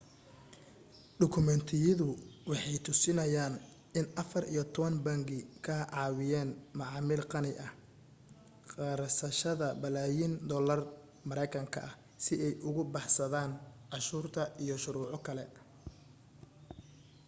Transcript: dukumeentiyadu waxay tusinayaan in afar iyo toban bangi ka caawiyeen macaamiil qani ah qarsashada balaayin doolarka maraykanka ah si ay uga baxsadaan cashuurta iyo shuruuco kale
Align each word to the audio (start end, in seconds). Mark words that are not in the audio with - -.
dukumeentiyadu 1.19 2.07
waxay 2.49 2.77
tusinayaan 2.85 3.53
in 3.99 4.05
afar 4.21 4.43
iyo 4.53 4.63
toban 4.73 4.95
bangi 5.05 5.39
ka 5.65 5.75
caawiyeen 5.93 6.49
macaamiil 6.79 7.23
qani 7.31 7.51
ah 7.65 7.71
qarsashada 8.71 9.67
balaayin 9.81 10.33
doolarka 10.49 10.91
maraykanka 11.29 11.79
ah 11.89 11.93
si 12.23 12.33
ay 12.45 12.53
uga 12.67 12.83
baxsadaan 12.93 13.51
cashuurta 13.91 14.41
iyo 14.63 14.75
shuruuco 14.83 15.17
kale 15.27 15.43